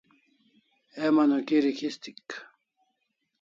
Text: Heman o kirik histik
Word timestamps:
Heman 0.99 1.31
o 1.37 1.39
kirik 1.47 1.77
histik 1.85 2.27